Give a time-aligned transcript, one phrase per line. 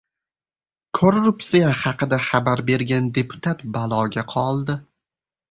[0.99, 4.81] Korruptsiya haqida xabar bergan deputat baloga qoldi